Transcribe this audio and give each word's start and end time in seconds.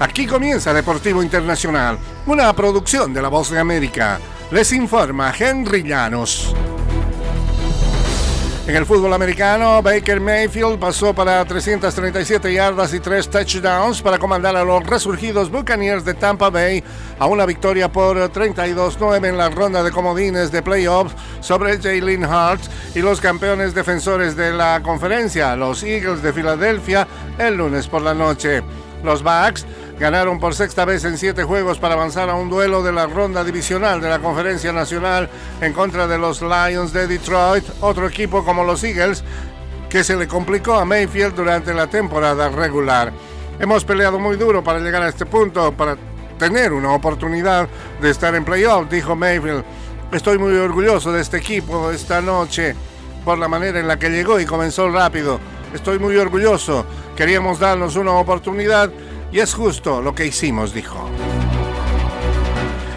Aquí 0.00 0.26
comienza 0.26 0.74
Deportivo 0.74 1.22
Internacional, 1.22 1.98
una 2.26 2.52
producción 2.52 3.14
de 3.14 3.22
La 3.22 3.28
Voz 3.28 3.50
de 3.50 3.60
América. 3.60 4.18
Les 4.50 4.72
informa 4.72 5.32
Henry 5.38 5.84
Llanos. 5.84 6.52
En 8.66 8.74
el 8.74 8.86
fútbol 8.86 9.12
americano, 9.12 9.82
Baker 9.82 10.20
Mayfield 10.20 10.80
pasó 10.80 11.14
para 11.14 11.44
337 11.44 12.52
yardas 12.52 12.92
y 12.92 12.98
3 12.98 13.30
touchdowns 13.30 14.02
para 14.02 14.18
comandar 14.18 14.56
a 14.56 14.64
los 14.64 14.84
resurgidos 14.84 15.50
Buccaneers 15.50 16.04
de 16.04 16.14
Tampa 16.14 16.50
Bay 16.50 16.82
a 17.18 17.26
una 17.26 17.46
victoria 17.46 17.92
por 17.92 18.16
32-9 18.16 19.28
en 19.28 19.36
la 19.36 19.50
ronda 19.50 19.82
de 19.82 19.92
comodines 19.92 20.50
de 20.50 20.62
playoffs 20.62 21.14
sobre 21.40 21.78
Jalen 21.78 22.24
Hart 22.24 22.62
y 22.94 23.00
los 23.00 23.20
campeones 23.20 23.74
defensores 23.74 24.34
de 24.34 24.52
la 24.52 24.80
conferencia, 24.82 25.54
los 25.54 25.84
Eagles 25.84 26.22
de 26.22 26.32
Filadelfia, 26.32 27.06
el 27.38 27.54
lunes 27.54 27.86
por 27.86 28.02
la 28.02 28.14
noche. 28.14 28.62
Los 29.04 29.22
Bucks 29.22 29.66
ganaron 29.98 30.40
por 30.40 30.54
sexta 30.54 30.84
vez 30.84 31.04
en 31.04 31.16
siete 31.18 31.44
juegos 31.44 31.78
para 31.78 31.94
avanzar 31.94 32.28
a 32.28 32.34
un 32.34 32.50
duelo 32.50 32.82
de 32.82 32.92
la 32.92 33.06
ronda 33.06 33.44
divisional 33.44 34.00
de 34.00 34.08
la 34.08 34.18
Conferencia 34.18 34.72
Nacional 34.72 35.28
en 35.60 35.72
contra 35.72 36.06
de 36.06 36.18
los 36.18 36.42
Lions 36.42 36.92
de 36.92 37.06
Detroit, 37.06 37.64
otro 37.80 38.08
equipo 38.08 38.44
como 38.44 38.64
los 38.64 38.82
Eagles 38.82 39.22
que 39.88 40.02
se 40.02 40.16
le 40.16 40.26
complicó 40.26 40.74
a 40.74 40.84
Mayfield 40.84 41.36
durante 41.36 41.72
la 41.72 41.86
temporada 41.86 42.48
regular. 42.48 43.12
Hemos 43.60 43.84
peleado 43.84 44.18
muy 44.18 44.36
duro 44.36 44.64
para 44.64 44.80
llegar 44.80 45.02
a 45.02 45.08
este 45.08 45.26
punto, 45.26 45.72
para 45.72 45.96
tener 46.38 46.72
una 46.72 46.92
oportunidad 46.92 47.68
de 48.00 48.10
estar 48.10 48.34
en 48.34 48.44
playoff, 48.44 48.90
dijo 48.90 49.14
Mayfield. 49.14 49.64
Estoy 50.10 50.38
muy 50.38 50.56
orgulloso 50.56 51.12
de 51.12 51.20
este 51.20 51.36
equipo 51.36 51.92
esta 51.92 52.20
noche 52.20 52.74
por 53.24 53.38
la 53.38 53.46
manera 53.46 53.78
en 53.78 53.86
la 53.86 53.98
que 53.98 54.10
llegó 54.10 54.40
y 54.40 54.46
comenzó 54.46 54.90
rápido. 54.90 55.38
Estoy 55.72 55.98
muy 56.00 56.16
orgulloso. 56.16 56.84
Queríamos 57.16 57.60
darnos 57.60 57.94
una 57.96 58.12
oportunidad 58.12 58.90
y 59.34 59.40
es 59.40 59.52
justo 59.52 60.00
lo 60.00 60.14
que 60.14 60.26
hicimos, 60.26 60.72
dijo. 60.72 61.10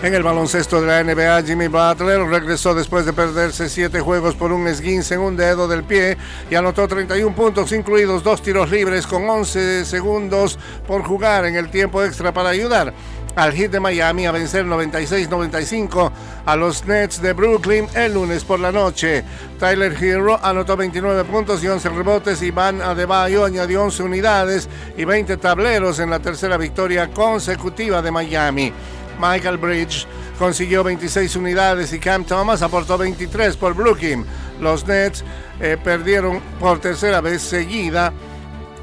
En 0.00 0.14
el 0.14 0.22
baloncesto 0.22 0.80
de 0.80 0.86
la 0.86 1.02
NBA, 1.02 1.42
Jimmy 1.42 1.66
Butler 1.66 2.20
regresó 2.20 2.72
después 2.72 3.04
de 3.04 3.12
perderse 3.12 3.68
siete 3.68 4.00
juegos 4.00 4.36
por 4.36 4.52
un 4.52 4.68
esguince 4.68 5.14
en 5.14 5.22
un 5.22 5.36
dedo 5.36 5.66
del 5.66 5.82
pie 5.82 6.16
y 6.48 6.54
anotó 6.54 6.86
31 6.86 7.34
puntos, 7.34 7.72
incluidos 7.72 8.22
dos 8.22 8.42
tiros 8.42 8.70
libres 8.70 9.08
con 9.08 9.28
11 9.28 9.84
segundos 9.84 10.56
por 10.86 11.02
jugar 11.02 11.46
en 11.46 11.56
el 11.56 11.68
tiempo 11.68 12.02
extra 12.04 12.32
para 12.32 12.50
ayudar 12.50 12.94
al 13.36 13.52
Heat 13.52 13.70
de 13.70 13.80
Miami 13.80 14.26
a 14.26 14.32
vencer 14.32 14.64
96-95 14.66 16.10
a 16.44 16.56
los 16.56 16.84
Nets 16.84 17.20
de 17.22 17.32
Brooklyn 17.32 17.86
el 17.94 18.14
lunes 18.14 18.44
por 18.44 18.60
la 18.60 18.72
noche. 18.72 19.24
Tyler 19.58 19.96
Hero 20.00 20.38
anotó 20.42 20.76
29 20.76 21.24
puntos 21.24 21.62
y 21.62 21.68
11 21.68 21.88
rebotes 21.90 22.42
y 22.42 22.50
Van 22.50 22.80
Adebayo 22.80 23.44
añadió 23.44 23.82
11 23.84 24.02
unidades 24.02 24.68
y 24.96 25.04
20 25.04 25.36
tableros 25.36 25.98
en 25.98 26.10
la 26.10 26.18
tercera 26.20 26.56
victoria 26.56 27.08
consecutiva 27.10 28.02
de 28.02 28.10
Miami. 28.10 28.72
Michael 29.20 29.58
Bridge 29.58 30.06
consiguió 30.38 30.82
26 30.82 31.36
unidades 31.36 31.92
y 31.92 31.98
Cam 31.98 32.24
Thomas 32.24 32.62
aportó 32.62 32.96
23 32.96 33.56
por 33.56 33.74
Brooklyn. 33.74 34.24
Los 34.60 34.86
Nets 34.86 35.24
eh, 35.60 35.76
perdieron 35.82 36.40
por 36.58 36.80
tercera 36.80 37.20
vez 37.20 37.42
seguida 37.42 38.12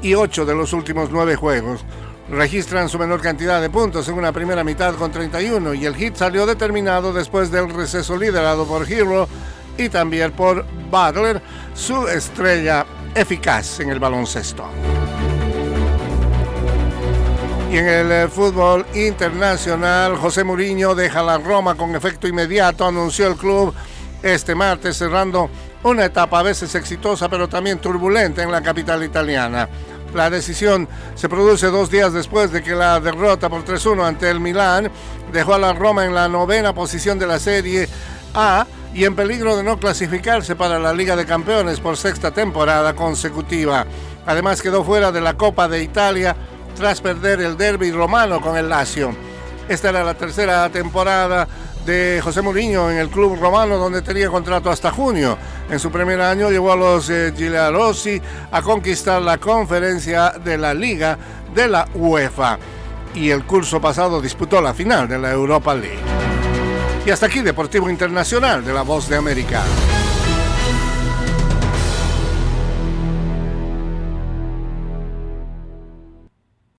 y 0.00 0.14
8 0.14 0.46
de 0.46 0.54
los 0.54 0.72
últimos 0.72 1.10
9 1.10 1.34
juegos 1.36 1.84
registran 2.30 2.88
su 2.88 2.98
menor 2.98 3.20
cantidad 3.20 3.60
de 3.60 3.70
puntos 3.70 4.08
en 4.08 4.14
una 4.14 4.32
primera 4.32 4.62
mitad 4.64 4.94
con 4.94 5.10
31 5.10 5.74
y 5.74 5.86
el 5.86 5.96
hit 5.96 6.16
salió 6.16 6.46
determinado 6.46 7.12
después 7.12 7.50
del 7.50 7.70
receso 7.70 8.16
liderado 8.16 8.66
por 8.66 8.90
Hero 8.90 9.28
y 9.78 9.88
también 9.88 10.32
por 10.32 10.64
Butler, 10.90 11.40
su 11.74 12.06
estrella 12.08 12.84
eficaz 13.14 13.80
en 13.80 13.90
el 13.90 14.00
baloncesto. 14.00 14.64
Y 17.70 17.76
en 17.76 17.86
el 17.86 18.12
eh, 18.12 18.28
fútbol 18.28 18.86
internacional, 18.94 20.16
José 20.16 20.42
Mourinho 20.42 20.94
deja 20.94 21.22
la 21.22 21.36
Roma 21.36 21.74
con 21.74 21.94
efecto 21.94 22.26
inmediato, 22.26 22.86
anunció 22.86 23.28
el 23.28 23.36
club 23.36 23.74
este 24.22 24.54
martes, 24.54 24.96
cerrando 24.96 25.50
una 25.82 26.06
etapa 26.06 26.40
a 26.40 26.42
veces 26.42 26.74
exitosa 26.74 27.28
pero 27.28 27.48
también 27.48 27.78
turbulenta 27.78 28.42
en 28.42 28.50
la 28.50 28.62
capital 28.62 29.04
italiana. 29.04 29.68
La 30.14 30.30
decisión 30.30 30.88
se 31.14 31.28
produce 31.28 31.66
dos 31.66 31.90
días 31.90 32.12
después 32.12 32.50
de 32.50 32.62
que 32.62 32.74
la 32.74 32.98
derrota 32.98 33.48
por 33.48 33.64
3-1 33.64 34.06
ante 34.06 34.30
el 34.30 34.40
Milán 34.40 34.90
dejó 35.32 35.54
a 35.54 35.58
la 35.58 35.72
Roma 35.72 36.04
en 36.04 36.14
la 36.14 36.28
novena 36.28 36.72
posición 36.72 37.18
de 37.18 37.26
la 37.26 37.38
Serie 37.38 37.88
A 38.34 38.66
y 38.94 39.04
en 39.04 39.14
peligro 39.14 39.56
de 39.56 39.62
no 39.62 39.78
clasificarse 39.78 40.56
para 40.56 40.78
la 40.78 40.94
Liga 40.94 41.14
de 41.14 41.26
Campeones 41.26 41.78
por 41.80 41.96
sexta 41.96 42.30
temporada 42.30 42.94
consecutiva. 42.94 43.86
Además 44.26 44.62
quedó 44.62 44.82
fuera 44.82 45.12
de 45.12 45.20
la 45.20 45.34
Copa 45.34 45.68
de 45.68 45.82
Italia 45.82 46.34
tras 46.74 47.00
perder 47.00 47.40
el 47.40 47.56
derby 47.56 47.90
romano 47.90 48.40
con 48.40 48.56
el 48.56 48.68
Lazio. 48.68 49.14
Esta 49.68 49.90
era 49.90 50.04
la 50.04 50.14
tercera 50.14 50.70
temporada 50.70 51.46
de 51.88 52.20
José 52.22 52.42
Mourinho 52.42 52.90
en 52.90 52.98
el 52.98 53.08
club 53.08 53.38
romano 53.40 53.78
donde 53.78 54.02
tenía 54.02 54.28
contrato 54.28 54.70
hasta 54.70 54.90
junio. 54.90 55.38
En 55.70 55.80
su 55.80 55.90
primer 55.90 56.20
año 56.20 56.50
llevó 56.50 56.72
a 56.72 56.76
los 56.76 57.08
eh, 57.08 57.32
a 58.52 58.62
conquistar 58.62 59.22
la 59.22 59.38
conferencia 59.38 60.34
de 60.44 60.58
la 60.58 60.74
Liga 60.74 61.16
de 61.54 61.66
la 61.66 61.88
UEFA 61.94 62.58
y 63.14 63.30
el 63.30 63.44
curso 63.44 63.80
pasado 63.80 64.20
disputó 64.20 64.60
la 64.60 64.74
final 64.74 65.08
de 65.08 65.18
la 65.18 65.32
Europa 65.32 65.74
League. 65.74 65.98
Y 67.06 67.10
hasta 67.10 67.24
aquí 67.24 67.40
Deportivo 67.40 67.88
Internacional 67.88 68.62
de 68.62 68.74
la 68.74 68.82
Voz 68.82 69.08
de 69.08 69.16
América. 69.16 69.62